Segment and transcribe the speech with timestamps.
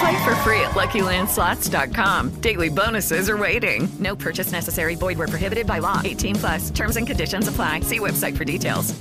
[0.00, 2.40] Play for free at LuckyLandSlots.com.
[2.40, 3.88] Daily bonuses are waiting.
[3.98, 4.96] No purchase necessary.
[4.96, 6.00] Void where prohibited by law.
[6.04, 6.70] 18 plus.
[6.70, 7.80] Terms and conditions apply.
[7.80, 8.94] See website for details.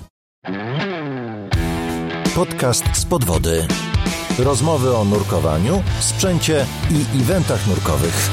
[2.35, 3.67] Podcast z podwody.
[4.39, 8.29] Rozmowy o nurkowaniu, sprzęcie i eventach nurkowych.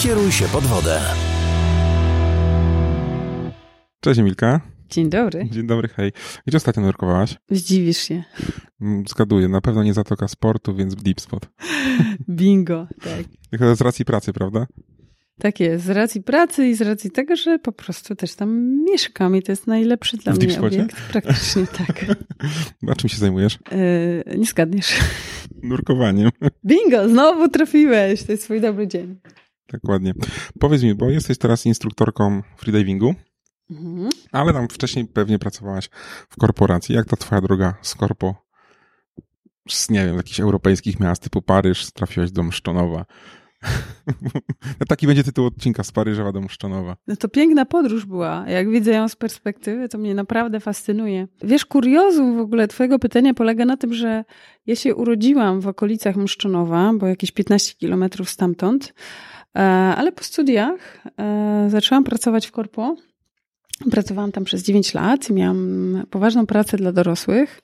[0.00, 1.00] Kieruj się pod wodę.
[4.00, 4.60] Cześć Emilka.
[4.90, 5.48] Dzień dobry.
[5.50, 6.12] Dzień dobry, hej.
[6.46, 7.36] Gdzie ostatnio nurkowałaś?
[7.50, 8.24] Zdziwisz się.
[8.80, 11.48] Mm, Zgaduję, na pewno nie Zatoka Sportu, więc Deep Spot.
[12.28, 13.24] Bingo, tak.
[13.50, 14.66] Tylko z racji pracy, prawda?
[15.38, 19.36] Tak jest, z racji pracy i z racji tego, że po prostu też tam mieszkam
[19.36, 20.96] i to jest najlepszy dla W mnie Deep obiekt.
[21.12, 22.06] Praktycznie tak.
[22.88, 23.58] A czym się zajmujesz?
[24.26, 24.98] Yy, nie zgadniesz.
[25.62, 26.30] Nurkowaniem.
[26.66, 28.22] Bingo, znowu trafiłeś.
[28.22, 29.20] To jest swój dobry dzień.
[29.66, 30.14] Tak ładnie.
[30.60, 33.14] Powiedz mi, bo jesteś teraz instruktorką freedivingu,
[33.70, 34.08] Mhm.
[34.32, 35.88] ale tam wcześniej pewnie pracowałaś
[36.28, 36.94] w korporacji.
[36.94, 38.34] Jak ta twoja droga z korpo,
[39.68, 43.04] z, nie wiem, jakichś europejskich miast typu Paryż, trafiłaś do Mszczonowa?
[44.80, 46.96] No Taki będzie tytuł odcinka z Paryża do Mszczonowa.
[47.06, 48.44] No to piękna podróż była.
[48.48, 51.28] Jak widzę ją z perspektywy, to mnie naprawdę fascynuje.
[51.42, 54.24] Wiesz, kuriozum w ogóle twojego pytania polega na tym, że
[54.66, 58.94] ja się urodziłam w okolicach Mszczonowa, bo jakieś 15 kilometrów stamtąd,
[59.56, 59.60] e,
[59.96, 62.96] ale po studiach e, zaczęłam pracować w korpo.
[63.90, 67.62] Pracowałam tam przez 9 lat i miałam poważną pracę dla dorosłych,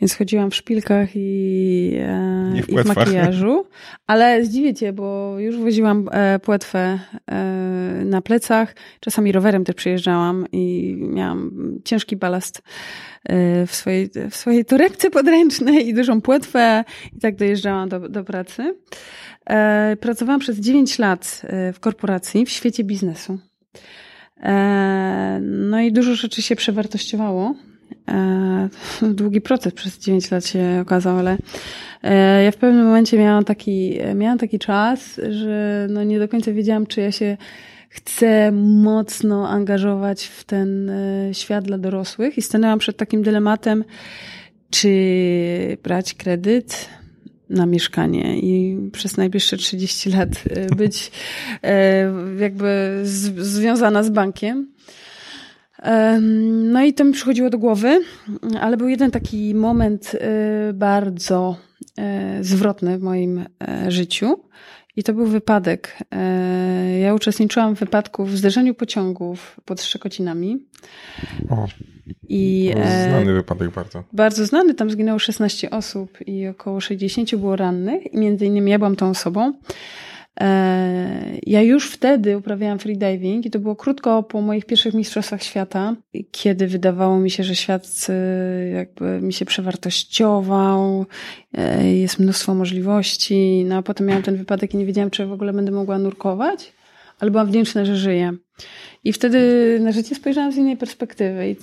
[0.00, 3.66] więc chodziłam w szpilkach i, e, Nie w i w makijażu.
[4.06, 6.98] Ale zdziwię cię, bo już woziłam e, płetwę
[7.30, 7.44] e,
[8.04, 8.74] na plecach.
[9.00, 11.50] Czasami rowerem też przyjeżdżałam i miałam
[11.84, 12.62] ciężki balast
[13.24, 16.84] e, w swojej, w swojej torebce podręcznej i dużą płetwę
[17.16, 18.74] i tak dojeżdżałam do, do pracy.
[19.46, 23.38] E, Pracowałam przez 9 lat e, w korporacji, w świecie biznesu.
[24.42, 27.54] E, No i dużo rzeczy się przewartościowało.
[28.08, 28.68] E,
[29.14, 31.36] Długi proces przez 9 lat się okazał, ale
[32.02, 36.52] e, ja w pewnym momencie miałam taki, miałam taki czas, że no nie do końca
[36.52, 37.36] wiedziałam, czy ja się
[37.88, 40.92] chcę mocno angażować w ten
[41.32, 43.84] świat dla dorosłych i stanęłam przed takim dylematem,
[44.70, 44.90] czy
[45.82, 46.88] brać kredyt
[47.50, 51.10] na mieszkanie i przez najbliższe 30 lat e, być
[51.62, 54.72] e, jakby z, związana z bankiem.
[55.82, 58.00] Em, No i to mi przychodziło do głowy,
[58.60, 61.56] ale był jeden taki moment e, bardzo
[62.40, 63.44] zwrotny w moim
[63.88, 64.40] życiu.
[65.00, 65.96] I to był wypadek.
[66.12, 70.58] E, Ja uczestniczyłam w wypadku w zderzeniu pociągów pod Szczekocinami.
[71.50, 71.66] O,
[72.28, 74.04] I, e, znany wypadek bardzo.
[74.12, 78.78] bardzo znany, tam zginęło 16 osób i około 60 było rannych i między innymi ja
[78.78, 79.52] byłam tą osobą.
[80.40, 85.96] E, Ja już wtedy uprawiałam freediving i to było krótko po moich pierwszych mistrzostwach świata,
[86.30, 91.06] kiedy wydawało mi się, że świat e, jakby mi się przewartościował,
[91.54, 95.32] e, jest mnóstwo możliwości, no a potem miałam ten wypadek i nie wiedziałam, czy w
[95.32, 96.72] ogóle będę mogła nurkować,
[97.20, 98.32] ale byłam wdzięczna, że żyję.
[99.04, 101.56] I wtedy na życie spojrzałam z innej perspektywy i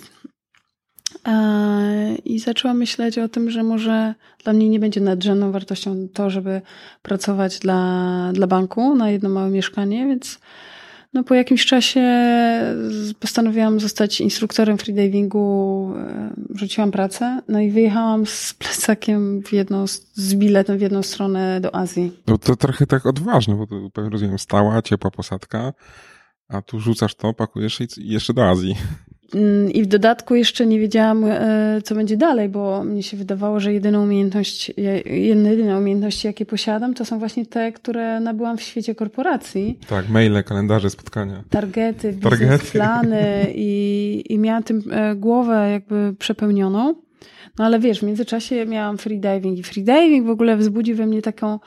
[2.25, 6.61] I zaczęłam myśleć o tym, że może dla mnie nie będzie nadrzędną wartością to, żeby
[7.01, 10.39] pracować dla, dla banku na jedno małe mieszkanie, więc
[11.13, 12.01] no po jakimś czasie
[13.19, 20.35] postanowiłam zostać instruktorem freedivingu, e, rzuciłam pracę, no i wyjechałam z plecakiem w jedną, z
[20.35, 22.11] biletem w jedną stronę do Azji.
[22.27, 25.73] No to trochę tak odważne, bo to rozumiem, stała, ciepła posadka,
[26.47, 28.75] a tu rzucasz to, pakujesz i jeszcze do Azji.
[29.35, 33.59] Mm, I w dodatku jeszcze nie wiedziałam, e, co będzie dalej, bo mnie się wydawało,
[33.59, 38.61] że jedyną umiejętność, je- jedyne umiejętności, jakie posiadam, to są właśnie te, które nabyłam w
[38.61, 39.79] świecie korporacji.
[39.89, 41.43] Tak, maile, kalendarze, spotkania.
[41.49, 42.43] Targety, Targety.
[42.43, 46.95] biznesplany i, i miałam tym e, głowę jakby przepełnioną.
[47.59, 51.59] No ale wiesz, w międzyczasie miałam freediving i freediving w ogóle wzbudzi we mnie taką,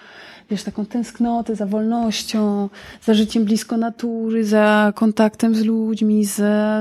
[0.51, 2.69] wiesz, taką tęsknotę za wolnością,
[3.03, 6.37] za życiem blisko natury, za kontaktem z ludźmi, z,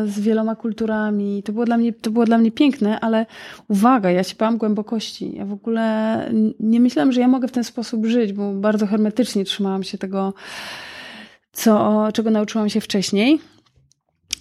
[0.10, 1.44] z wieloma kulturami.
[1.44, 3.26] To było dla mnie, to było dla mnie piękne, ale
[3.68, 5.36] uwaga, ja się bałam głębokości.
[5.36, 9.46] Ja w ogóle nie myślałam, że ja mogę w ten sposób żyć, bo bardzo hermetycznie
[9.46, 10.34] trzymałam się tego,
[11.52, 13.40] co, czego nauczyłam się wcześniej.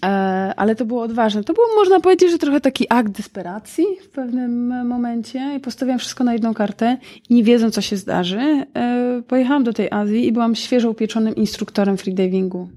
[0.05, 0.09] E,
[0.57, 1.45] ale to było odważne.
[1.45, 5.55] To było, można powiedzieć, że trochę taki akt desperacji w pewnym momencie.
[5.57, 6.99] I postawiłam wszystko na jedną kartę
[7.29, 11.35] i nie wiedząc, co się zdarzy, e, pojechałam do tej Azji i byłam świeżo upieczonym
[11.35, 12.69] instruktorem freedivingu.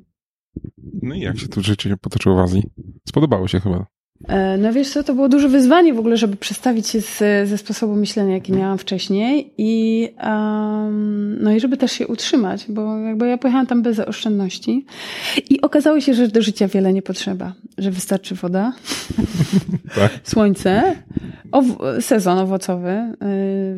[1.02, 2.64] No i jak się to życie potoczyło w Azji?
[3.08, 3.86] Spodobało się chyba.
[4.28, 7.18] E, no wiesz co, to było duże wyzwanie w ogóle, żeby przestawić się z,
[7.50, 12.98] ze sposobu myślenia, jaki miałam wcześniej i um, no i żeby też się utrzymać, bo
[12.98, 14.86] jakby ja pojechałam tam bez oszczędności
[15.50, 18.74] i okazało się, że do życia wiele nie potrzeba, że wystarczy woda,
[19.96, 20.12] tak.
[20.24, 20.96] słońce,
[21.52, 23.16] ow- sezon owocowy,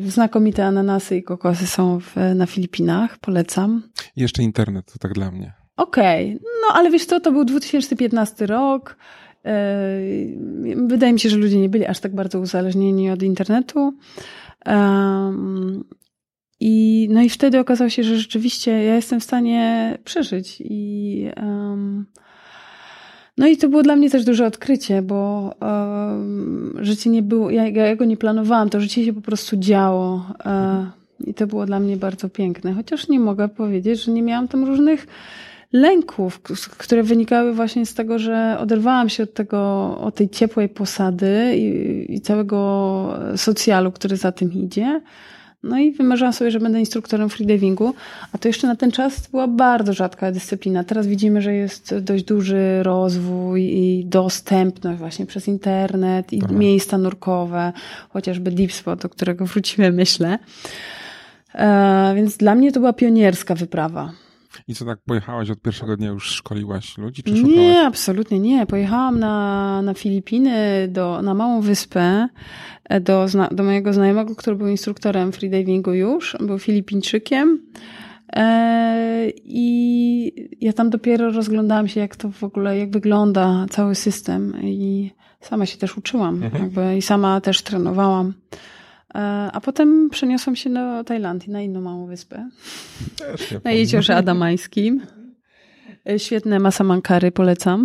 [0.00, 3.82] yy, znakomite ananasy i kokosy są w, na Filipinach, polecam.
[4.16, 5.52] I jeszcze internet, to tak dla mnie.
[5.76, 6.40] Okej, okay.
[6.42, 8.96] no ale wiesz co, to był 2015 rok,
[10.86, 13.94] Wydaje mi się, że ludzie nie byli aż tak bardzo uzależnieni od internetu.
[16.60, 20.56] I, no i wtedy okazało się, że rzeczywiście ja jestem w stanie przeżyć.
[20.64, 22.06] I, um,
[23.38, 27.68] no i to było dla mnie też duże odkrycie, bo um, życie nie było, ja,
[27.68, 30.26] ja go nie planowałam, to życie się po prostu działo.
[30.44, 30.90] Um,
[31.26, 32.72] I to było dla mnie bardzo piękne.
[32.72, 35.06] Chociaż nie mogę powiedzieć, że nie miałam tam różnych
[35.74, 36.40] lęków,
[36.78, 39.58] które wynikały właśnie z tego, że oderwałam się od tego,
[39.98, 45.00] od tej ciepłej posady i, i całego socjalu, który za tym idzie.
[45.62, 47.94] No i wymarzyłam sobie, że będę instruktorem freedivingu,
[48.32, 50.84] a to jeszcze na ten czas była bardzo rzadka dyscyplina.
[50.84, 56.52] Teraz widzimy, że jest dość duży rozwój i dostępność właśnie przez internet i Aha.
[56.52, 57.72] miejsca nurkowe,
[58.08, 60.38] chociażby Deep Spot, do którego wrócimy, myślę.
[61.54, 64.12] E, więc dla mnie to była pionierska wyprawa.
[64.68, 67.32] I co tak pojechałaś od pierwszego dnia już szkoliłaś ludzi, czy?
[67.32, 68.66] Nie, absolutnie nie.
[68.66, 72.28] Pojechałam na, na Filipiny, do, na małą wyspę
[72.84, 77.60] e, do, do mojego znajomego, który był instruktorem freedivingu już, był Filipińczykiem.
[78.32, 84.62] E, I ja tam dopiero rozglądałam się, jak to w ogóle, jak wygląda cały system.
[84.62, 85.10] I
[85.40, 86.62] sama się też uczyłam, mhm.
[86.62, 88.34] jakby, i sama też trenowałam.
[89.14, 89.18] E,
[89.52, 92.50] a potem przeniosłam się do Tajlandii, na inną małą wyspę.
[93.64, 95.06] na jeziorze Adamańskim.
[96.08, 97.84] E, świetne masamankary, polecam.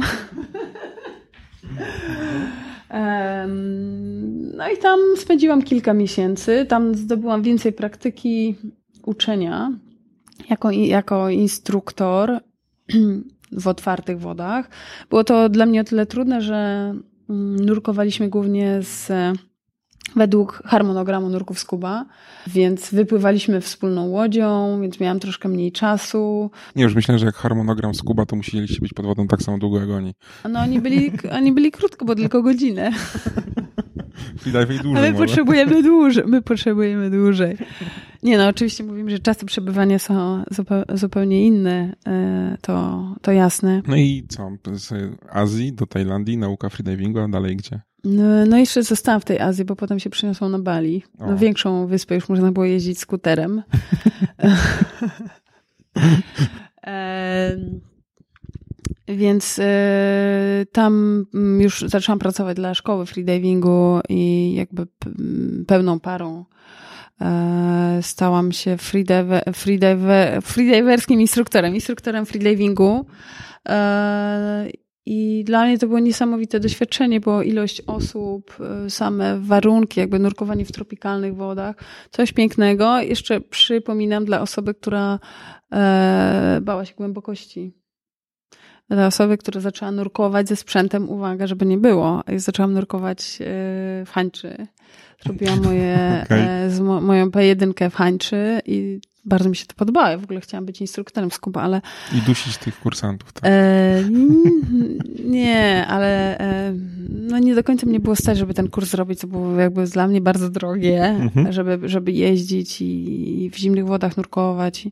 [4.58, 6.66] No i tam spędziłam kilka miesięcy.
[6.66, 8.56] Tam zdobyłam więcej praktyki
[9.06, 9.72] uczenia
[10.50, 12.40] jako, jako instruktor
[13.52, 14.70] w otwartych wodach.
[15.10, 16.94] Było to dla mnie o tyle trudne, że
[17.30, 19.12] mm, nurkowaliśmy głównie z
[20.16, 22.06] według harmonogramu nurków Skuba,
[22.48, 26.52] więc wypływaliśmy wspólną łodzią, więc miałam troszkę mniej czasu.
[26.76, 29.80] Nie, już myślę, że jak harmonogram Skuba, to musieliście być pod wodą tak samo długo
[29.80, 30.14] jak oni.
[30.50, 32.92] No oni byli, oni byli krótko, bo tylko godzinę.
[34.84, 37.58] dłużej Ale my potrzebujemy dłużej, my potrzebujemy dłużej.
[38.24, 40.44] Nie no, oczywiście mówimy, że czasy przebywania są
[40.94, 43.82] zupełnie inne, e, to, to jasne.
[43.88, 44.94] No i co, z
[45.30, 47.82] Azji do Tajlandii, nauka freedivingu, a dalej gdzie?
[48.04, 51.04] No, no jeszcze zostałam w tej Azji, bo potem się przeniosłam na Bali.
[51.20, 53.64] No, większą wyspę już można było jeździć skuterem.
[56.88, 57.58] e,
[59.08, 61.26] więc e, tam
[61.60, 64.88] już zaczęłam pracować dla szkoły freedivingu i jakby
[65.68, 66.46] pełną parą
[67.22, 73.06] e, stałam się freediver, freediver, freediverskim instruktorem, instruktorem freedivingu.
[73.70, 74.70] E,
[75.12, 80.66] i dla mnie to było niesamowite doświadczenie, bo ilość osób, y, same warunki, jakby nurkowanie
[80.66, 81.76] w tropikalnych wodach,
[82.12, 83.02] coś pięknego.
[83.02, 85.20] Jeszcze przypominam dla osoby, która
[85.72, 87.74] e, bała się głębokości.
[88.90, 92.24] Dla osoby, która zaczęła nurkować ze sprzętem, uwaga, żeby nie było.
[92.28, 93.46] Ja zaczęłam nurkować e,
[94.06, 94.68] w hańczy.
[95.24, 96.40] Zrobiłam moje, okay.
[96.40, 100.08] e, z mo, moją P1 w hańczy i bardzo mi się to podobało.
[100.08, 101.82] Ja w ogóle chciałam być instruktorem skuba, ale...
[102.14, 103.44] I dusić tych kursantów, tak?
[103.46, 104.04] E,
[105.26, 106.74] nie, ale e,
[107.10, 110.08] no nie do końca mnie było stać, żeby ten kurs zrobić, co było jakby dla
[110.08, 111.54] mnie bardzo drogie, mhm.
[111.54, 114.86] żeby, żeby jeździć i, i, w zimnych wodach nurkować.
[114.86, 114.92] I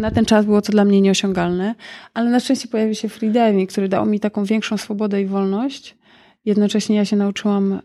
[0.00, 1.74] na ten czas było to dla mnie nieosiągalne,
[2.14, 5.96] ale na szczęście pojawił się freediving, który dał mi taką większą swobodę i wolność.
[6.44, 7.80] Jednocześnie ja się nauczyłam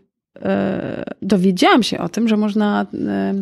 [1.22, 3.34] dowiedziałam się o tym, że można e,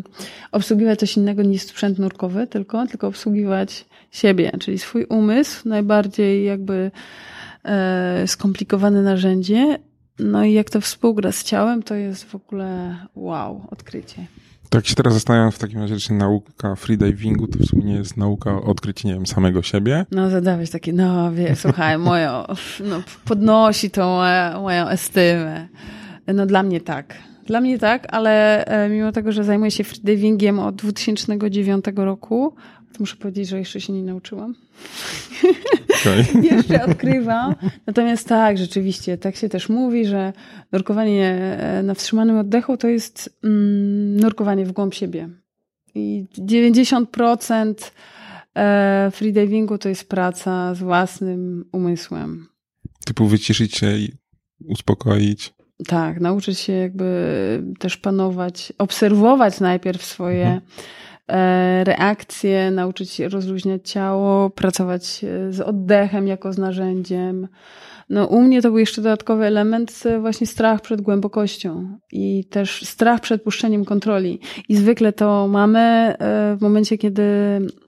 [0.53, 6.91] obsługiwać coś innego niż sprzęt nurkowy, tylko, tylko obsługiwać siebie, czyli swój umysł, najbardziej jakby
[7.65, 9.79] e, skomplikowane narzędzie
[10.19, 14.27] no i jak to współgra z ciałem, to jest w ogóle wow, odkrycie.
[14.71, 18.17] Tak się teraz zastanawiam w takim razie, czy nauka freedivingu to w sumie nie jest
[18.17, 20.07] nauka o odkryciu, nie wiem, samego siebie.
[20.11, 22.45] No zadałeś takie, no wie, słuchaj, moją,
[22.85, 25.69] no, podnosi tą moją, moją estymę.
[26.35, 27.15] No dla mnie tak.
[27.47, 32.55] Dla mnie tak, ale e, mimo tego, że zajmuję się freedivingiem od 2009 roku,
[32.93, 34.55] to muszę powiedzieć, że jeszcze się nie nauczyłam.
[36.01, 36.25] Okay.
[36.57, 37.55] jeszcze odkrywam.
[37.87, 40.33] Natomiast tak, rzeczywiście, tak się też mówi, że
[40.73, 41.27] nurkowanie
[41.61, 45.29] e, na wstrzymanym oddechu to jest mm, nurkowanie w głąb siebie.
[45.95, 47.75] I 90%
[48.55, 52.49] e, freedivingu to jest praca z własnym umysłem.
[53.05, 54.13] Typu wyciszyć się i
[54.65, 55.58] uspokoić.
[55.87, 60.61] Tak, nauczyć się jakby też panować, obserwować najpierw swoje mhm.
[61.29, 67.49] E, reakcje, nauczyć się rozluźniać ciało, pracować e, z oddechem jako z narzędziem.
[68.11, 72.85] No, u mnie to był jeszcze dodatkowy element, e, właśnie strach przed głębokością i też
[72.85, 74.41] strach przed puszczeniem kontroli.
[74.69, 76.15] I zwykle to mamy
[76.57, 77.23] w momencie, kiedy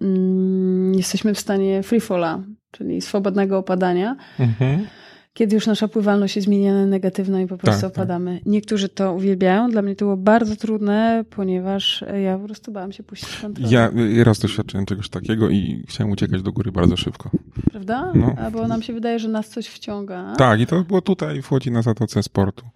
[0.01, 4.17] mm, jesteśmy w stanie freefalla, czyli swobodnego opadania.
[4.39, 4.87] Mhm
[5.33, 7.99] kiedy już nasza pływalność jest zmieniana negatywną i po prostu tak, tak.
[7.99, 8.39] opadamy.
[8.39, 8.47] Tak.
[8.47, 9.71] Niektórzy to uwielbiają.
[9.71, 13.69] Dla mnie to było bardzo trudne, ponieważ ja po prostu bałam się puścić kontrolę.
[13.71, 13.91] Ja
[14.25, 17.31] raz doświadczyłem czegoś takiego i chciałem uciekać do góry bardzo szybko.
[17.71, 18.13] Prawda?
[18.15, 18.37] No.
[18.53, 20.35] Bo nam się wydaje, że nas coś wciąga.
[20.39, 22.67] Tak, i to było tutaj, w Łodzi na Zatoce Sportu.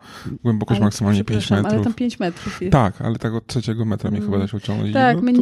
[0.43, 1.73] Głębokość ale, maksymalnie 5 metrów.
[1.73, 2.73] Ale tam 5 metrów jest.
[2.73, 4.31] Tak, ale tak od trzeciego metra mnie mm.
[4.31, 4.93] chyba da się uciągnąć.
[4.93, 5.41] Tak, no, my, to,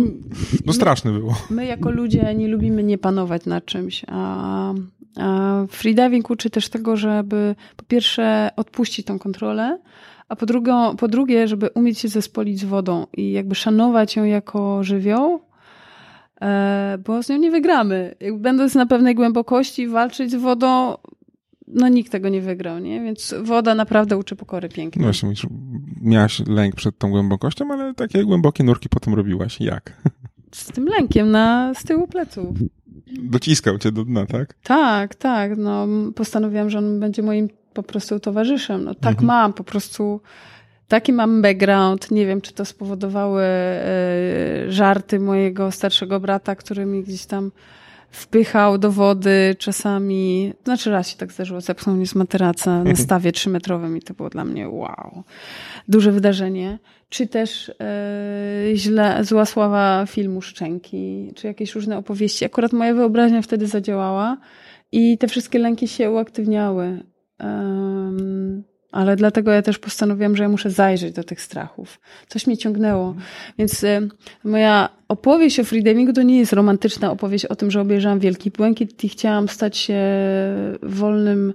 [0.66, 1.36] no straszne było.
[1.50, 4.74] My jako ludzie nie lubimy nie panować nad czymś, a
[5.68, 9.78] Freediving uczy też tego, żeby po pierwsze odpuścić tą kontrolę,
[10.28, 14.24] a po, drugie, po drugie, żeby umieć się zespolić z wodą i jakby szanować ją
[14.24, 15.40] jako żywioł,
[16.40, 18.14] e, bo z nią nie wygramy.
[18.38, 20.96] Będąc na pewnej głębokości, walczyć z wodą,
[21.68, 23.00] no nikt tego nie wygrał, nie?
[23.00, 25.02] Więc woda naprawdę uczy pokory pięknie.
[25.02, 25.48] No właśnie,
[26.02, 29.60] miałaś lęk przed tą głębokością, ale takie głębokie nurki potem robiłaś.
[29.60, 30.02] Jak?
[30.52, 32.48] Z tym lękiem na z tyłu pleców.
[33.18, 34.54] Dociskał cię do dna, tak?
[34.62, 35.56] Tak, tak.
[35.56, 38.84] No, postanowiłam, że on będzie moim po prostu towarzyszem.
[38.84, 39.26] No, tak mhm.
[39.26, 40.20] mam, po prostu
[40.88, 42.10] taki mam background.
[42.10, 47.50] Nie wiem, czy to spowodowały y, żarty mojego starszego brata, który mi gdzieś tam
[48.12, 50.52] wpychał do wody czasami.
[50.64, 54.30] Znaczy raz się tak zdarzyło, zepchnął mnie z materaca na stawie trzymetrowym i to było
[54.30, 55.22] dla mnie wow.
[55.88, 56.78] Duże wydarzenie
[57.12, 62.44] czy też e, źle, zła sława filmu Szczęki, czy jakieś różne opowieści.
[62.44, 64.36] Akurat moja wyobraźnia wtedy zadziałała
[64.92, 67.04] i te wszystkie lęki się uaktywniały.
[67.40, 72.00] Um, ale dlatego ja też postanowiłam, że ja muszę zajrzeć do tych strachów.
[72.28, 73.14] Coś mnie ciągnęło.
[73.58, 74.08] Więc y,
[74.44, 79.04] moja opowieść o freedivingu to nie jest romantyczna opowieść o tym, że obejrzałam wielki błękit
[79.04, 80.00] i chciałam stać się
[80.82, 81.54] wolnym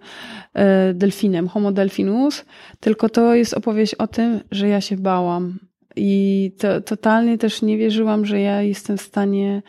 [0.56, 2.46] y, delfinem, homo delfinus,
[2.80, 5.60] tylko to jest opowieść o tym, że ja się bałam.
[5.96, 9.62] I to, totalnie też nie wierzyłam, że ja jestem w stanie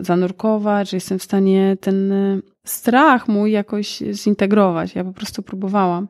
[0.00, 4.94] zanurkować, że jestem w stanie ten y, strach mój jakoś zintegrować.
[4.94, 6.08] Ja po prostu próbowałam.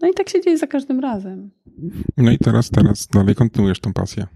[0.00, 1.50] No i tak się dzieje za każdym razem.
[2.16, 4.26] No i teraz, teraz dalej kontynuujesz tą pasję.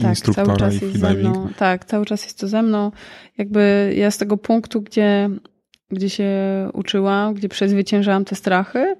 [0.00, 1.48] Tak, Instruktora cały czas i jest ze mną.
[1.56, 2.92] Tak, cały czas jest to ze mną.
[3.38, 5.30] Jakby ja z tego punktu, gdzie,
[5.90, 6.30] gdzie się
[6.72, 8.96] uczyłam, gdzie przezwyciężałam te strachy,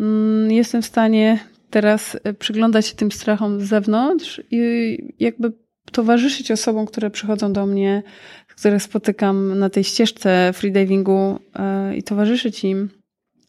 [0.00, 1.38] mm, jestem w stanie
[1.70, 5.52] teraz przyglądać się tym strachom z zewnątrz i jakby
[5.90, 8.02] towarzyszyć osobom, które przychodzą do mnie,
[8.48, 12.90] które spotykam na tej ścieżce freedivingu e, i towarzyszyć im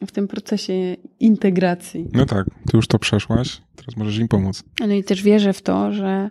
[0.08, 0.74] w tym procesie
[1.20, 2.08] integracji.
[2.14, 4.64] No tak, ty już to przeszłaś, teraz możesz im pomóc.
[4.80, 6.30] No i też wierzę w to, że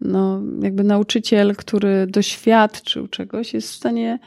[0.00, 4.18] no, jakby nauczyciel, który doświadczył czegoś, jest w stanie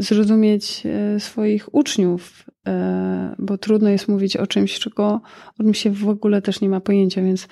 [0.00, 5.20] zrozumieć e, swoich uczniów, e, bo trudno jest mówić o czymś, czego
[5.58, 7.48] o czym się w ogóle też nie ma pojęcia, więc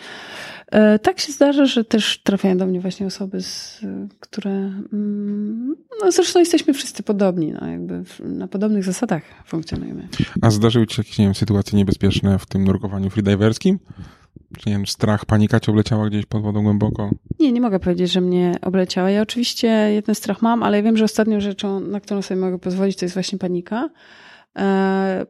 [0.66, 3.38] e, tak się zdarza, że też trafiają do mnie właśnie osoby,
[4.20, 4.50] które
[4.92, 10.08] mm, no zresztą jesteśmy wszyscy podobni, no jakby na podobnych zasadach funkcjonujemy.
[10.42, 13.78] A zdarzyły ci jakieś, nie wiem, sytuacje niebezpieczne w tym nurkowaniu freediverskim?
[14.66, 17.10] Nie wiem, strach, panika cię obleciała gdzieś pod wodą głęboko?
[17.40, 19.10] Nie, nie mogę powiedzieć, że mnie obleciała.
[19.10, 22.58] Ja oczywiście jeden strach mam, ale ja wiem, że ostatnią rzeczą, na którą sobie mogę
[22.58, 23.90] pozwolić, to jest właśnie panika.
[24.58, 25.26] E,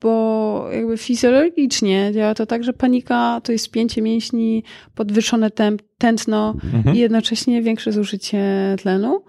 [0.00, 4.64] bo jakby fizjologicznie działa to tak, że panika to jest spięcie mięśni,
[4.94, 6.96] podwyższone temp, tętno mhm.
[6.96, 9.24] i jednocześnie większe zużycie tlenu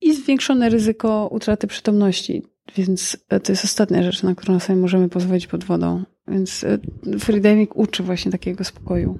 [0.00, 2.42] i zwiększone ryzyko utraty przytomności.
[2.76, 6.04] Więc to jest ostatnia rzecz, na którą sobie możemy pozwolić pod wodą.
[6.30, 6.78] Więc e,
[7.18, 9.18] freediving uczy właśnie takiego spokoju.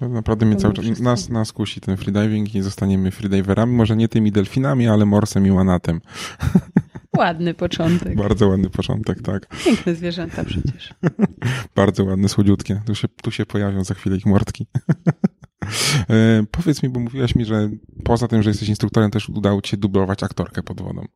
[0.00, 4.08] No, naprawdę mnie cały czas, nas, nas kusi ten freediving i zostaniemy freediverami, może nie
[4.08, 6.00] tymi delfinami, ale morsem i manatem.
[7.18, 8.16] Ładny początek.
[8.16, 9.46] Bardzo ładny początek, tak.
[9.64, 10.94] Piękne zwierzęta przecież.
[11.76, 12.82] Bardzo ładne, słodziutkie.
[12.86, 14.66] Tu się, tu się pojawią za chwilę ich mordki.
[16.10, 17.70] e, powiedz mi, bo mówiłaś mi, że
[18.04, 21.06] poza tym, że jesteś instruktorem, też udało ci się dublować aktorkę pod wodą.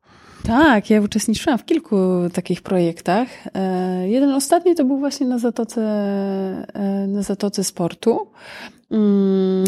[0.47, 1.97] Tak, ja uczestniczyłam w kilku
[2.33, 3.29] takich projektach.
[3.55, 5.83] E, jeden ostatni to był właśnie na Zatoce,
[6.75, 8.27] e, na Zatoce Sportu.
[8.91, 9.65] Mm,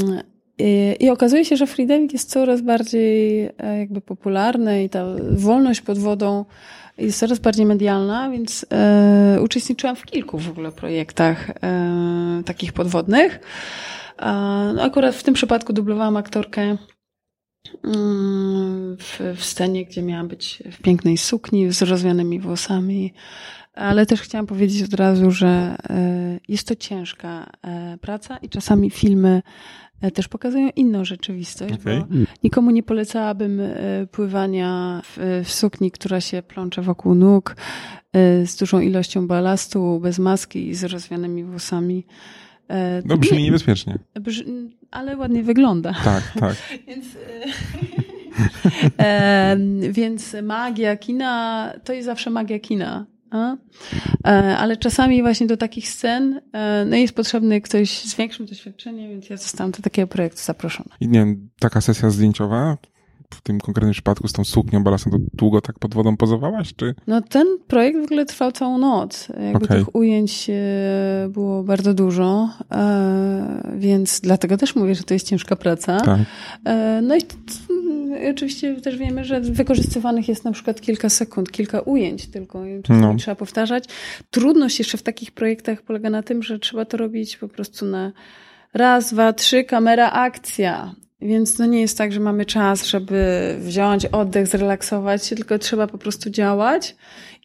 [0.58, 5.80] I, I okazuje się, że freediving jest coraz bardziej e, jakby popularny i ta wolność
[5.80, 6.44] pod wodą
[6.98, 13.40] jest coraz bardziej medialna, więc e, uczestniczyłam w kilku w ogóle projektach e, takich podwodnych.
[14.18, 14.26] E,
[14.76, 16.76] no akurat w tym przypadku dublowałam aktorkę
[18.98, 23.12] w, w scenie, gdzie miałam być w pięknej sukni z rozwianymi włosami.
[23.74, 25.46] Ale też chciałam powiedzieć od razu, że
[25.90, 29.42] e, jest to ciężka e, praca i czasami filmy
[30.00, 32.00] e, też pokazują inną rzeczywistość, Okej.
[32.00, 32.06] bo
[32.44, 33.60] nikomu nie polecałabym
[34.12, 37.56] pływania w, w sukni, która się plącze wokół nóg,
[38.44, 42.06] z dużą ilością balastu, bez maski i z rozwianymi włosami.
[43.04, 43.98] No brzmi niebezpiecznie.
[44.14, 45.94] Brz- ale ładnie wygląda.
[46.04, 46.56] Tak, tak.
[46.88, 47.46] Więc, e,
[49.04, 49.56] e,
[49.90, 53.06] więc magia kina to jest zawsze magia kina.
[53.30, 53.56] A?
[54.24, 59.10] E, ale czasami właśnie do takich scen e, no jest potrzebny ktoś z większym doświadczeniem,
[59.10, 60.90] więc ja zostałam do takiego projektu zaproszona.
[61.00, 62.76] I nie wiem, taka sesja zdjęciowa,
[63.34, 66.94] w tym konkretnym przypadku z tą suknią balasem, to długo tak pod wodą pozowałaś, czy?
[67.06, 69.28] No ten projekt w ogóle trwał całą noc.
[69.28, 69.78] Jakby Okej.
[69.78, 75.56] tych ujęć e, było bardzo dużo, e, więc dlatego też mówię, że to jest ciężka
[75.56, 76.00] praca.
[76.00, 76.18] Tak.
[76.64, 77.20] E, No i
[78.30, 83.14] oczywiście też wiemy, że wykorzystywanych jest na przykład kilka sekund, kilka ujęć tylko No.
[83.14, 83.84] trzeba powtarzać.
[84.30, 88.12] Trudność jeszcze w takich projektach polega na tym, że trzeba to robić po prostu na
[88.74, 90.94] raz, dwa, trzy, kamera, akcja.
[91.20, 95.86] Więc to nie jest tak, że mamy czas, żeby wziąć oddech, zrelaksować się, tylko trzeba
[95.86, 96.96] po prostu działać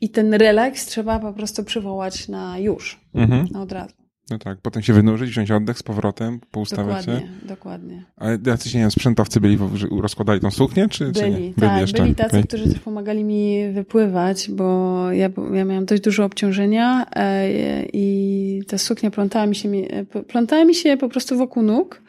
[0.02, 3.48] i ten relaks trzeba po prostu przywołać na już, Mhm.
[3.52, 3.94] na od razu.
[4.30, 7.12] No tak, potem się wynurzyć, wziąć oddech z powrotem, poustawiać się.
[7.12, 8.04] Dokładnie, dokładnie.
[8.18, 9.58] Ale jacyś, nie wiem, sprzętowcy byli,
[10.02, 11.36] rozkładali tą suknię, czy, czy nie?
[11.38, 12.02] Byli, tak, jeszcze.
[12.04, 12.44] byli tacy, Okej.
[12.44, 17.50] którzy też pomagali mi wypływać, bo ja, ja miałam dość dużo obciążenia e,
[17.94, 19.88] i ta suknia plątała mi się, mi-
[20.28, 22.02] plątała mi się po prostu wokół nóg.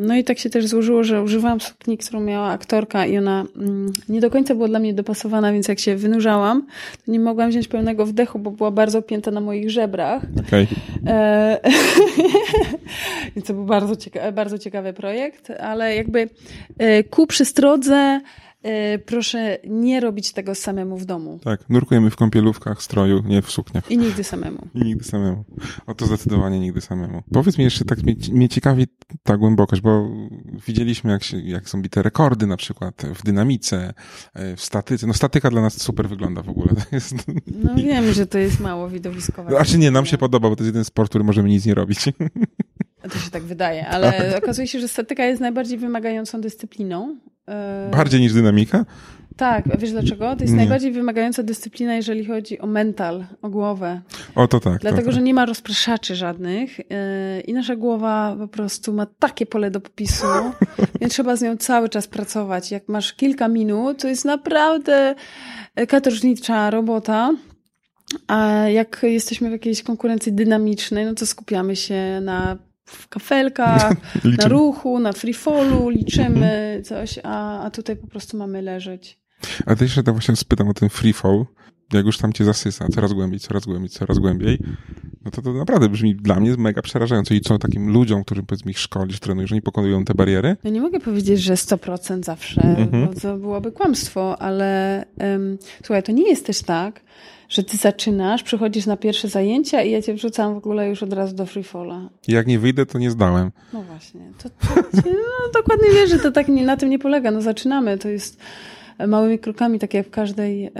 [0.00, 3.92] No i tak się też złożyło, że używałam sukni, którą miała aktorka i ona mm,
[4.08, 6.66] nie do końca była dla mnie dopasowana, więc jak się wynurzałam,
[7.06, 10.22] to nie mogłam wziąć pełnego wdechu, bo była bardzo opięta na moich żebrach.
[10.46, 10.66] Okej.
[11.06, 11.58] E,
[13.36, 16.28] Więc to był bardzo, cieka- bardzo ciekawy projekt, ale jakby
[16.78, 18.20] e, ku przystrodze
[19.06, 21.38] proszę nie robić tego samemu w domu.
[21.44, 23.90] Tak, nurkujemy w kąpielówkach, stroju, nie w sukniach.
[23.90, 24.58] I nigdy samemu.
[24.74, 25.44] I nigdy samemu.
[25.86, 27.22] O to zdecydowanie nigdy samemu.
[27.32, 28.86] Powiedz mi jeszcze, tak mnie, mnie ciekawi
[29.22, 30.08] ta głębokość, bo
[30.66, 33.94] widzieliśmy, jak, się, jak są bite rekordy na przykład w dynamice,
[34.34, 35.06] e, w statyce.
[35.06, 36.72] No statyka dla nas super wygląda w ogóle.
[36.92, 37.14] Jest...
[37.46, 39.50] No wiem, że to jest mało widowiskowe.
[39.50, 41.98] Znaczy nie, nam się podoba, bo to jest jeden sport, który możemy nic nie robić.
[43.10, 47.16] To się tak wydaje, ale okazuje się, że statyka jest najbardziej wymagającą dyscypliną.
[47.48, 48.84] E, Bardziej niż dynamika?
[49.36, 50.36] Tak, a wiesz dlaczego?
[50.36, 50.56] To jest Nie.
[50.56, 54.00] najbardziej wymagająca dyscyplina, jeżeli chodzi o mental, o głowę.
[54.34, 54.80] O, to tak.
[54.80, 55.24] Dlatego, to, że tak.
[55.24, 56.84] nie ma rozpraszaczy żadnych yy,
[57.46, 60.26] i nasza głowa po prostu ma takie pole do popisu,
[61.00, 62.70] więc trzeba z nią cały czas pracować.
[62.70, 65.14] Jak masz kilka minut, to jest naprawdę
[65.88, 67.30] katorżnicza robota.
[68.26, 72.56] A jak jesteśmy w jakiejś konkurencji dynamicznej, no to skupiamy się na
[73.08, 73.92] kafelkach,
[74.38, 79.23] na ruchu, na freefallu, liczymy coś, a, a tutaj po prostu mamy leżeć.
[79.66, 81.44] A to jeszcze tak właśnie spytam o ten free fall.
[81.92, 84.58] Jak już tam cię zasysa coraz głębiej, coraz głębiej, coraz głębiej,
[85.24, 87.34] no to to naprawdę brzmi dla mnie mega przerażająco.
[87.34, 90.56] I co takim ludziom, którym powiedzmy ich szkolisz, trenujesz, oni pokonują te bariery?
[90.64, 93.06] Ja nie mogę powiedzieć, że 100% zawsze, Mhm.
[93.06, 97.00] bo to byłoby kłamstwo, ale um, słuchaj, to nie jest też tak,
[97.48, 101.12] że ty zaczynasz, przychodzisz na pierwsze zajęcia i ja cię wrzucam w ogóle już od
[101.12, 102.08] razu do freefalla.
[102.28, 103.50] Jak nie wyjdę, to nie zdałem.
[103.72, 104.20] No właśnie.
[104.42, 104.56] To, to,
[105.04, 107.30] no, dokładnie wiesz, że to tak nie, na tym nie polega.
[107.30, 108.40] No zaczynamy, to jest
[109.06, 110.70] małymi krokami, tak jak w każdej,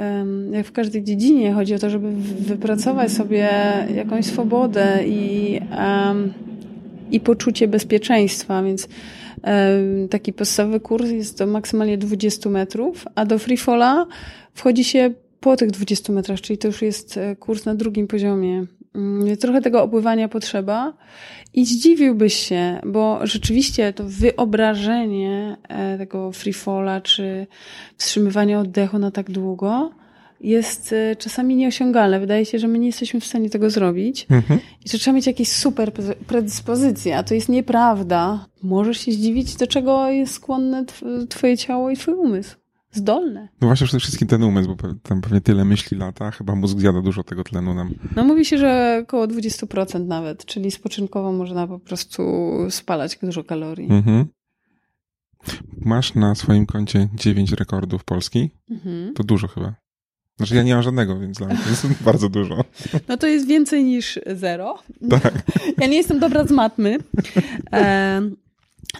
[0.50, 1.52] jak w każdej dziedzinie.
[1.52, 3.48] Chodzi o to, żeby wypracować sobie
[3.94, 5.60] jakąś swobodę i,
[7.10, 8.88] i poczucie bezpieczeństwa, więc
[10.10, 14.06] taki podstawowy kurs jest do maksymalnie 20 metrów, a do freefalla
[14.54, 15.10] wchodzi się
[15.44, 18.66] po tych 20 metrach, czyli to już jest e, kurs na drugim poziomie.
[18.94, 20.92] Mm, Trochę tego opływania potrzeba
[21.54, 27.46] i zdziwiłbyś się, bo rzeczywiście to wyobrażenie e, tego freefalla czy
[27.96, 29.90] wstrzymywania oddechu na tak długo
[30.40, 32.20] jest e, czasami nieosiągalne.
[32.20, 34.60] Wydaje się, że my nie jesteśmy w stanie tego zrobić Mhm.
[34.84, 38.46] i że trzeba mieć jakieś super pre- predyspozycje, a to jest nieprawda.
[38.62, 42.56] Możesz się zdziwić, do czego jest skłonne tw- twoje ciało i twój umysł.
[42.94, 43.48] Zdolne.
[43.60, 47.02] No właśnie przede wszystkim ten umysł, bo tam pewnie tyle myśli lata, chyba mózg zjada
[47.02, 47.94] dużo tego tlenu nam.
[48.16, 52.22] No mówi się, że około 20% nawet, czyli spoczynkowo można po prostu
[52.70, 53.92] spalać dużo kalorii.
[53.92, 54.26] Mhm.
[55.78, 58.50] Masz na swoim koncie 9 rekordów Polski.
[58.70, 59.14] Mhm.
[59.14, 59.74] To dużo chyba.
[60.36, 62.64] Znaczy ja nie mam żadnego, więc dla mnie to jest bardzo dużo.
[63.08, 64.78] No to jest więcej niż zero.
[65.10, 65.42] Tak.
[65.78, 66.98] Ja nie jestem dobra z matmy.
[67.72, 68.22] E,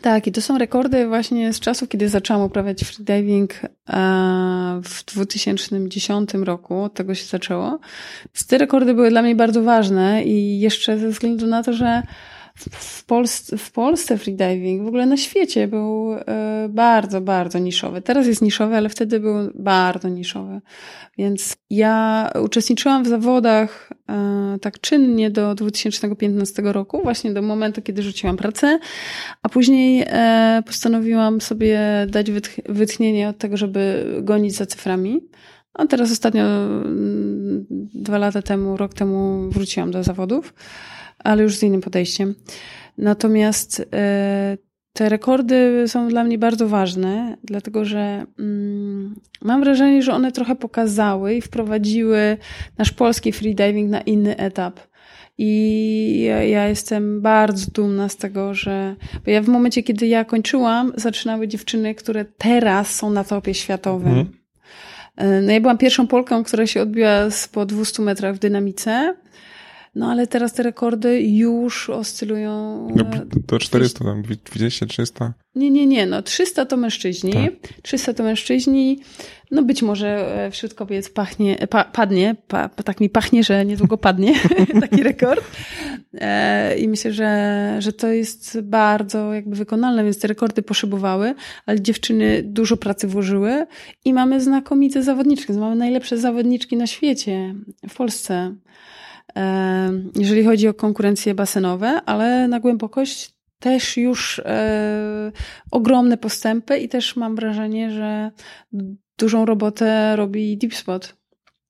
[0.00, 6.34] tak, i to są rekordy właśnie z czasów, kiedy zaczęłam uprawiać freediving e, w 2010
[6.34, 6.82] roku.
[6.82, 7.78] Od tego się zaczęło.
[8.34, 12.02] Więc te rekordy były dla mnie bardzo ważne i jeszcze ze względu na to, że
[12.58, 18.02] w, Polsce, w Polsce freediving, w ogóle na świecie był e, bardzo, bardzo niszowy.
[18.02, 20.60] Teraz jest niszowy, ale wtedy był bardzo niszowy.
[21.18, 28.02] Więc ja uczestniczyłam w zawodach e, tak czynnie do 2015 roku, właśnie do momentu, kiedy
[28.02, 28.78] rzuciłam pracę,
[29.42, 35.20] a później e, postanowiłam sobie dać wytch wytchnienie od tego, żeby gonić za cyframi.
[35.74, 40.54] A teraz ostatnio, mm, dwa lata temu, rok temu wróciłam do zawodów
[41.18, 42.34] ale już z innym podejściem.
[42.98, 44.56] Natomiast e,
[44.92, 50.56] te rekordy są dla mnie bardzo ważne, dlatego że mm, mam wrażenie, że one trochę
[50.56, 52.36] pokazały i wprowadziły
[52.78, 54.80] nasz polski freediving na inny etap.
[55.38, 58.96] I ja, ja, jestem bardzo dumna z tego, że.
[59.24, 64.18] Bo ja w momencie, kiedy ja kończyłam, zaczynały dziewczyny, które teraz są na topie światowym.
[64.18, 64.44] Mhm.
[65.46, 69.14] No ja byłam pierwszą Polką, która się odbiła po 200 metrach w dynamice.
[69.94, 72.88] No ale teraz te rekordy już oscylują.
[72.96, 73.04] No,
[73.46, 74.22] do 400, tam
[74.54, 75.34] 200, 300?
[75.54, 76.06] Nie, nie, nie.
[76.06, 77.32] No 300 to mężczyźni.
[77.32, 77.82] Tak.
[77.82, 79.00] 300 to mężczyźni.
[79.50, 80.08] No być może
[80.46, 84.34] e, wśród kobiet pachnie, pa, padnie, pa, tak mi pachnie, że niedługo padnie
[84.80, 85.44] taki rekord.
[86.14, 91.34] E, I myślę, że, że to jest bardzo jakby wykonalne, więc te rekordy poszybowały,
[91.66, 93.66] ale dziewczyny dużo pracy włożyły
[94.04, 95.52] i mamy znakomite zawodniczki.
[95.52, 97.54] Mamy najlepsze zawodniczki na świecie,
[97.88, 98.54] w Polsce
[100.16, 105.32] jeżeli chodzi o konkurencje basenowe, ale na głębokość też już e,
[105.70, 108.30] ogromne postępy i też mam wrażenie, że
[109.18, 111.16] dużą robotę robi Deep Spot.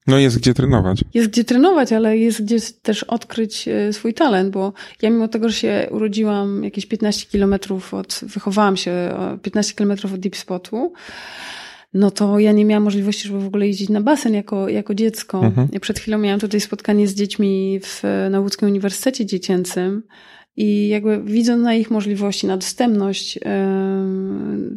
[0.07, 1.05] No jest gdzie trenować.
[1.14, 4.72] Jest gdzie trenować, ale jest gdzie też odkryć e, swój talent, bo
[5.03, 10.20] ja mimo tego, że się urodziłam jakieś 15 kilometrów od, wychowałam się 15 kilometrów od
[10.20, 10.92] Deep Spotu,
[11.95, 15.45] no to ja nie miałam możliwości, żeby w ogóle jeździć na basen jako, jako dziecko.
[15.45, 15.69] Mhm.
[15.73, 20.03] Ja przed chwilą miałam tutaj spotkanie z dziećmi w, na Łódzkim Uniwersytecie Dziecięcym
[20.57, 23.43] i jakby widząc na ich możliwości, na dostępność yy,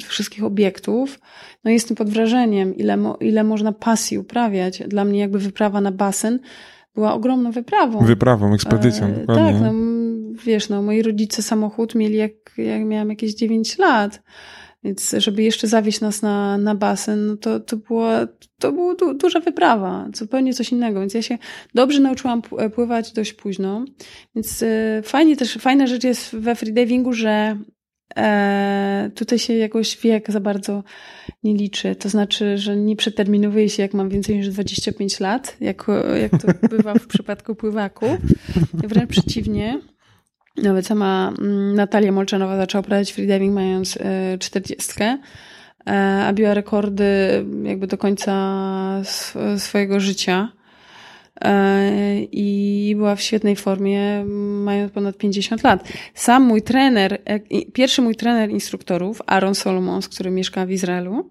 [0.07, 1.19] wszystkich obiektów,
[1.63, 4.83] no jestem pod wrażeniem, ile, mo, ile można pasji uprawiać.
[4.87, 6.39] Dla mnie jakby wyprawa na basen
[6.95, 8.05] była ogromną wyprawą.
[8.05, 9.07] Wyprawą, ekspedycją.
[9.07, 9.73] E, tak, no,
[10.45, 14.21] wiesz, no moi rodzice samochód mieli jak, jak miałam jakieś 9 lat.
[14.83, 18.27] Więc żeby jeszcze zawieźć nas na, na basen, no to, to była,
[18.59, 20.99] to była du, duża wyprawa, zupełnie coś innego.
[20.99, 21.37] Więc ja się
[21.73, 22.41] dobrze nauczyłam
[22.75, 23.85] pływać dość późno.
[24.35, 27.59] Więc e, fajnie też, fajna rzecz jest we freedivingu, że
[28.17, 30.83] e, tutaj się jakoś wiek za bardzo
[31.43, 31.95] nie liczy.
[31.95, 35.87] To znaczy, że nie przeterminowuje się, jak mam więcej niż 25 lat, jak,
[36.21, 38.09] jak to bywa w przypadku pływaków.
[38.73, 39.81] Wręcz przeciwnie.
[40.57, 45.17] Nawet sama mm, Natalia Molczanowa zaczęła uprawiać freediving mając e, czterdziestkę,
[45.87, 45.91] e,
[46.27, 47.05] a biła rekordy
[47.63, 49.01] jakby do końca
[49.57, 50.51] swojego życia.
[51.41, 54.25] E, I była w świetnej formie,
[54.63, 55.87] mając ponad 50 lat.
[56.13, 57.21] Sam mój trener,
[57.73, 61.29] pierwszy mój trener instruktorów, Aaron Solomons, który mieszka w Izraelu,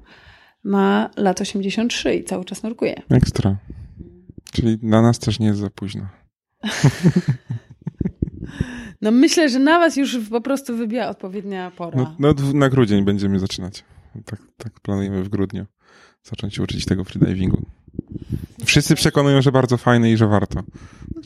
[0.64, 3.02] ma lat 83 i cały czas nurkuje.
[3.10, 3.56] Ekstra.
[4.52, 6.06] Czyli dla nas też nie jest za późno.
[9.02, 12.14] No myślę, że na was już po prostu wybija odpowiednia pora.
[12.18, 13.84] No, no na grudzień będziemy zaczynać.
[14.24, 15.66] Tak, tak planujemy w grudniu
[16.30, 17.62] zacząć się uczyć tego freedivingu.
[18.64, 20.62] Wszyscy przekonują, że bardzo fajne i że warto.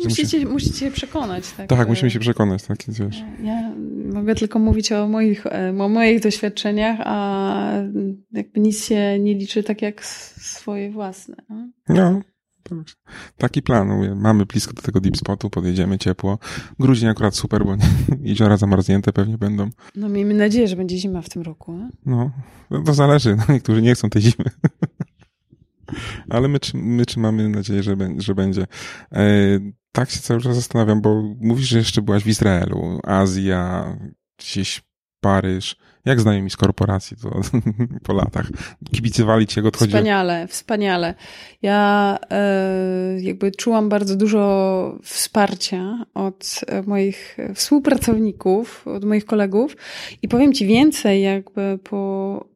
[0.04, 0.46] Musicie, musi...
[0.46, 1.52] musicie się przekonać.
[1.52, 3.22] Tak, tak musimy się przekonać, tak wiesz.
[3.42, 3.72] Ja
[4.12, 5.44] mogę tylko mówić o moich,
[5.78, 7.72] o moich doświadczeniach, a
[8.32, 11.36] jakby nic się nie liczy tak jak swoje własne.
[11.48, 12.20] No, no
[13.36, 14.16] Taki plan.
[14.16, 16.38] Mamy blisko do tego deep spotu, podjedziemy ciepło.
[16.78, 17.76] Grudzień akurat super, bo
[18.22, 19.70] jeziora zamarznięte pewnie będą.
[19.96, 21.90] No miejmy nadzieję, że będzie zima w tym roku.
[22.06, 22.30] No,
[22.86, 23.36] to zależy.
[23.48, 24.44] No, niektórzy nie chcą tej zimy.
[26.30, 28.66] Ale my, my trzymamy nadzieję, że, że będzie.
[29.12, 29.26] E,
[29.92, 33.96] tak się cały czas zastanawiam, bo mówisz, że jeszcze byłaś w Izraelu, Azja,
[34.38, 34.82] gdzieś
[35.20, 35.76] Paryż.
[36.04, 37.40] Jak znajomi z korporacji to
[38.06, 38.46] po latach?
[38.92, 39.96] Kibicowali ci, jak odchodziło?
[39.96, 41.14] Wspaniale, wspaniale.
[41.62, 49.76] Ja e, jakby czułam bardzo dużo wsparcia od moich współpracowników, od moich kolegów
[50.22, 52.50] i powiem ci więcej, jakby po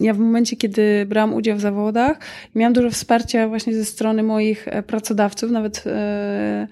[0.00, 2.18] ja w momencie, kiedy brałam udział w zawodach,
[2.54, 6.68] miałam dużo wsparcia właśnie ze strony moich e, pracodawców, nawet e,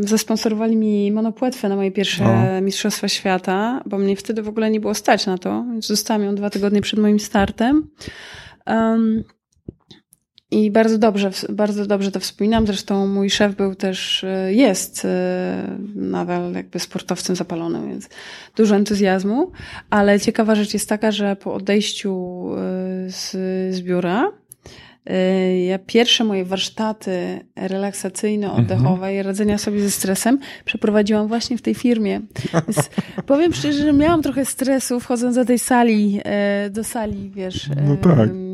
[0.00, 2.62] zasponsorowali mi monopłetwę na moje pierwsze o.
[2.62, 6.34] Mistrzostwa Świata, bo mnie wtedy w ogóle nie było stać na to, więc dostałam ją
[6.34, 7.90] dwa tygodnie przed moim startem.
[8.66, 9.24] Um,
[10.50, 12.66] i bardzo dobrze, bardzo dobrze to wspominam.
[12.66, 18.08] Zresztą mój szef był też, e, jest e, nadal jakby sportowcem zapalonym, więc
[18.56, 19.52] dużo entuzjazmu.
[19.90, 23.30] Ale ciekawa rzecz jest taka, że po odejściu e, z,
[23.74, 24.32] z biura,
[25.66, 29.14] ja pierwsze moje warsztaty relaksacyjno-oddechowe mhm.
[29.14, 32.20] i radzenia sobie ze stresem przeprowadziłam właśnie w tej firmie.
[32.52, 32.90] Więc
[33.26, 36.20] powiem szczerze, że miałam trochę stresu wchodząc do tej sali,
[36.70, 37.70] do sali, wiesz.
[37.86, 38.47] No tak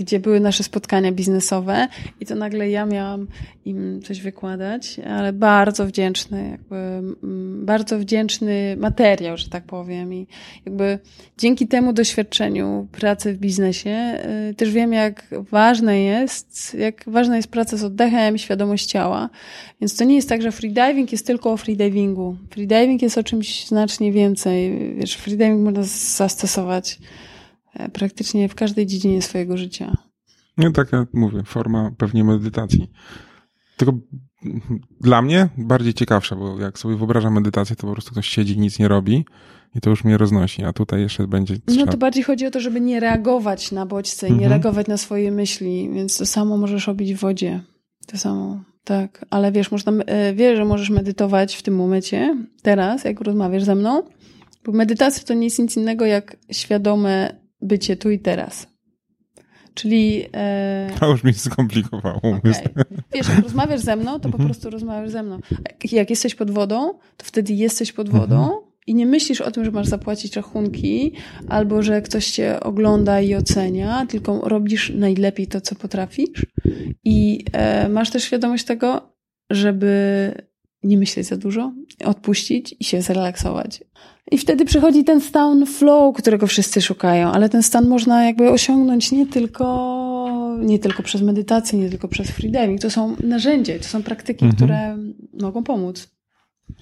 [0.00, 1.88] gdzie były nasze spotkania biznesowe
[2.20, 3.26] i to nagle ja miałam
[3.64, 10.14] im coś wykładać, ale bardzo wdzięczny, jakby, mm, bardzo wdzięczny materiał, że tak powiem.
[10.14, 10.26] I
[10.66, 10.98] jakby
[11.38, 14.18] dzięki temu doświadczeniu pracy w biznesie
[14.50, 19.30] y, też wiem, jak ważne jest, jak ważna jest praca z oddechem, świadomość ciała.
[19.80, 22.36] Więc to nie jest tak, że freediving jest tylko o freedivingu.
[22.50, 24.94] Freediving jest o czymś znacznie więcej.
[24.96, 25.82] Wiesz, freediving można
[26.18, 26.98] zastosować
[27.92, 29.96] praktycznie w każdej dziedzinie swojego życia.
[30.56, 32.90] No tak jak mówię, forma pewnie medytacji.
[33.76, 33.94] Tylko
[35.00, 38.78] dla mnie bardziej ciekawsza, bo jak sobie wyobrażam medytację, to po prostu ktoś siedzi, nic
[38.78, 39.24] nie robi
[39.74, 41.56] i to już mnie roznosi, a tutaj jeszcze będzie...
[41.76, 44.50] No to bardziej chodzi o to, żeby nie reagować na bodźce i nie mhm.
[44.50, 47.60] reagować na swoje myśli, więc to samo możesz robić w wodzie.
[48.06, 49.26] To samo, tak.
[49.30, 53.74] Ale wiesz, można, e, wiesz, że możesz medytować w tym momencie, teraz, jak rozmawiasz ze
[53.74, 54.02] mną,
[54.64, 58.66] bo medytacja to nie jest nic innego jak świadome bycie tu i teraz.
[59.74, 60.24] Czyli.
[60.34, 60.90] E...
[61.00, 62.20] To już mi skomplikowało.
[62.22, 62.40] Okay.
[63.12, 64.44] Wiesz, jak rozmawiasz ze mną, to po mhm.
[64.44, 65.38] prostu rozmawiasz ze mną.
[65.92, 68.42] Jak jesteś pod wodą, to wtedy jesteś pod wodą.
[68.42, 68.60] Mhm.
[68.86, 71.12] I nie myślisz o tym, że masz zapłacić rachunki,
[71.48, 76.46] albo że ktoś cię ogląda i ocenia, tylko robisz najlepiej to, co potrafisz.
[77.04, 79.14] I e, masz też świadomość tego,
[79.50, 80.32] żeby
[80.82, 81.72] nie myśleć za dużo,
[82.04, 83.84] odpuścić i się zrelaksować.
[84.30, 89.12] I wtedy przychodzi ten stan flow, którego wszyscy szukają, ale ten stan można jakby osiągnąć
[89.12, 92.80] nie tylko, nie tylko przez medytację, nie tylko przez freediving.
[92.80, 94.56] To są narzędzia, to są praktyki, mhm.
[94.56, 94.96] które
[95.40, 96.08] mogą pomóc,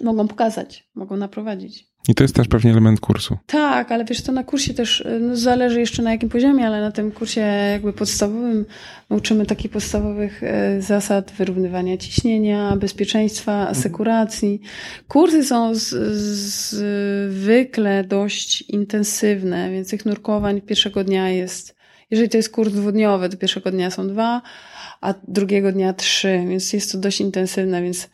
[0.04, 1.88] mogą pokazać, mogą naprowadzić.
[2.08, 3.38] I to jest też pewnie element kursu.
[3.46, 6.92] Tak, ale wiesz, to na kursie też no, zależy jeszcze na jakim poziomie, ale na
[6.92, 7.40] tym kursie
[7.72, 8.64] jakby podstawowym
[9.10, 13.70] uczymy takich podstawowych e, zasad wyrównywania ciśnienia, bezpieczeństwa, mhm.
[13.70, 14.60] asekuracji.
[15.08, 15.88] Kursy są z,
[17.34, 21.76] zwykle dość intensywne, więc tych nurkowań pierwszego dnia jest,
[22.10, 24.42] jeżeli to jest kurs dwudniowy, to pierwszego dnia są dwa,
[25.00, 28.08] a drugiego dnia trzy, więc jest to dość intensywne, więc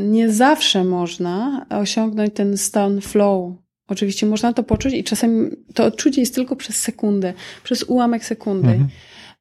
[0.00, 3.52] nie zawsze można osiągnąć ten stan flow.
[3.88, 8.68] Oczywiście można to poczuć i czasem to odczucie jest tylko przez sekundę, przez ułamek sekundy.
[8.68, 8.88] Mhm.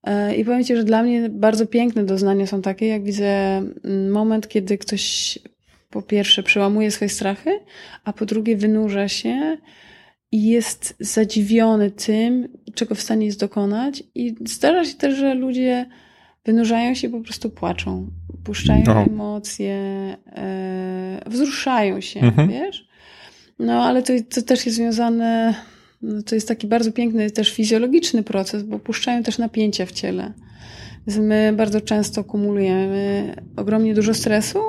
[0.04, 4.12] E, I powiem Ci, że dla mnie bardzo piękne doznania są takie, jak widzę mm,
[4.12, 5.40] moment, kiedy ktoś
[5.90, 7.60] po pierwsze przełamuje swoje strachy,
[8.04, 9.58] a po drugie wynurza się
[10.32, 14.04] i jest zadziwiony tym, czego w stanie jest dokonać.
[14.16, 15.86] I zdarza się też, że ludzie
[16.46, 18.12] wynurzają się i po prostu płaczą
[18.44, 19.02] puszczają no.
[19.02, 19.76] emocje,
[20.28, 22.50] e, wzruszają się, mhm.
[22.50, 22.88] wiesz?
[23.60, 25.56] No, ale to, to też jest związane,
[26.02, 30.34] no, to jest taki bardzo piękny też fizjologiczny proces, bo puszczają też napięcia w ciele.
[31.08, 34.60] Więc my bardzo często kumulujemy ogromnie dużo stresu,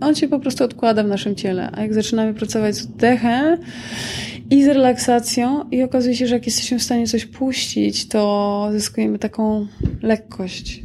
[0.00, 1.70] on się po prostu odkłada w naszym ciele.
[1.72, 3.58] A jak zaczynamy pracować z oddechem
[4.50, 9.18] i z relaksacją i okazuje się, że jak jesteśmy w stanie coś puścić, to zyskujemy
[9.18, 9.66] taką
[10.02, 10.81] lekkość,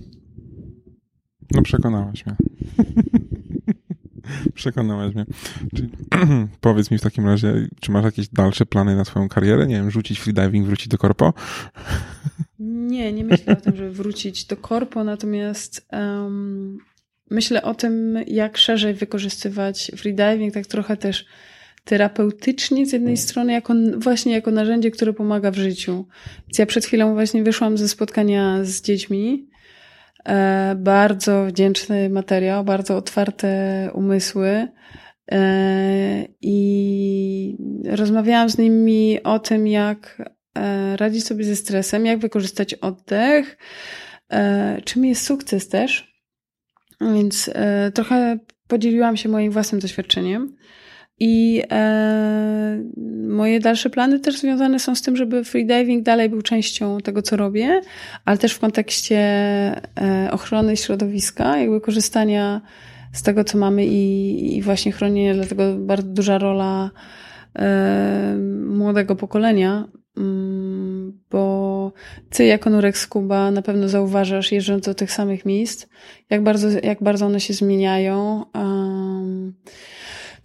[1.51, 2.35] no przekonałaś mnie.
[4.53, 5.25] przekonałaś mnie.
[5.75, 5.89] Czyli,
[6.61, 9.67] powiedz mi w takim razie, czy masz jakieś dalsze plany na swoją karierę?
[9.67, 11.33] Nie wiem, rzucić freediving, wrócić do korpo?
[12.59, 16.77] nie, nie myślę o tym, żeby wrócić do korpo, natomiast um,
[17.29, 21.25] myślę o tym, jak szerzej wykorzystywać freediving, tak trochę też
[21.83, 26.05] terapeutycznie z jednej strony, jako, właśnie jako narzędzie, które pomaga w życiu.
[26.47, 29.46] Więc ja przed chwilą właśnie wyszłam ze spotkania z dziećmi
[30.75, 34.67] bardzo wdzięczny materiał, bardzo otwarte umysły.
[35.31, 40.21] E, I rozmawiałam z nimi o tym, jak
[40.57, 43.57] e, radzić sobie ze stresem, jak wykorzystać oddech,
[44.85, 46.17] czym jest sukces też.
[47.01, 47.49] Więc
[47.93, 50.57] trochę podzieliłam się moim własnym doświadczeniem.
[51.19, 52.83] I e,
[53.27, 57.37] moje dalsze plany też związane są z tym, żeby freediving dalej był częścią tego, co
[57.37, 57.81] robię,
[58.25, 62.61] ale też w kontekście e, ochrony środowiska, jakby korzystania
[63.13, 66.91] z tego, co mamy i, i właśnie chronienia, dlatego bardzo duża rola
[67.55, 68.35] e,
[68.67, 71.91] młodego pokolenia mm, bo
[72.29, 75.87] ty jako nurek Skuba na pewno zauważasz, jeżdżąc do tych samych miejsc,
[76.29, 78.45] jak bardzo, jak bardzo one się zmieniają.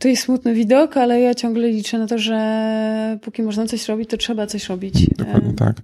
[0.02, 4.10] To jest smutny widok, ale ja ciągle liczę na to, że póki można coś robić,
[4.10, 5.06] to trzeba coś robić.
[5.18, 5.76] Dokładnie tak.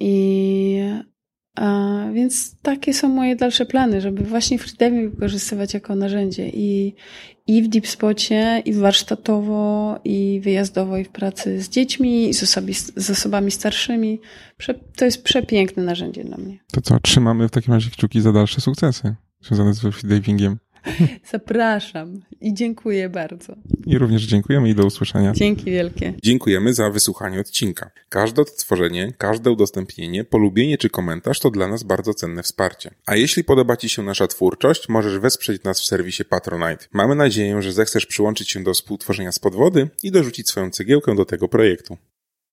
[0.00, 0.80] I
[1.56, 6.94] a, więc takie są moje dalsze plany, żeby właśnie freediving wykorzystywać jako narzędzie i,
[7.46, 12.42] i w deep spocie, i warsztatowo, i wyjazdowo, i w pracy z dziećmi, i z,
[12.42, 14.20] osobi, z osobami starszymi.
[14.56, 16.58] Prze, to jest przepiękne narzędzie dla mnie.
[16.72, 20.58] To co, trzymamy w takim razie kciuki za dalsze sukcesy związane z freedivingiem.
[21.32, 23.56] Zapraszam i dziękuję bardzo.
[23.86, 25.32] I również dziękujemy i do usłyszenia.
[25.32, 26.14] Dzięki wielkie.
[26.22, 27.90] Dziękujemy za wysłuchanie odcinka.
[28.08, 32.90] Każde odtworzenie, każde udostępnienie, polubienie czy komentarz to dla nas bardzo cenne wsparcie.
[33.06, 36.86] A jeśli podoba Ci się nasza twórczość, możesz wesprzeć nas w serwisie Patronite.
[36.92, 41.24] Mamy nadzieję, że zechcesz przyłączyć się do współtworzenia z podwody i dorzucić swoją cegiełkę do
[41.24, 41.96] tego projektu.